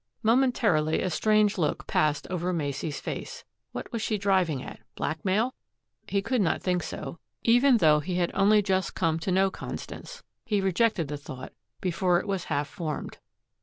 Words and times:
Momentarily, 0.23 1.03
a 1.03 1.11
strange 1.11 1.59
look 1.59 1.85
passed 1.85 2.25
over 2.31 2.51
Macey's 2.51 2.99
face. 2.99 3.43
What 3.71 3.91
was 3.91 4.01
she 4.01 4.17
driving 4.17 4.63
at 4.63 4.79
blackmail? 4.95 5.53
He 6.07 6.23
could 6.23 6.41
not 6.41 6.59
think 6.63 6.81
so, 6.81 7.19
even 7.43 7.77
though 7.77 7.99
he 7.99 8.15
had 8.15 8.31
only 8.33 8.63
just 8.63 8.95
come 8.95 9.19
to 9.19 9.31
know 9.31 9.51
Constance. 9.51 10.23
He 10.43 10.59
rejected 10.59 11.07
the 11.07 11.17
thought 11.17 11.53
before 11.81 12.19
it 12.19 12.25
was 12.27 12.45
half 12.45 12.67
formed. 12.67 13.19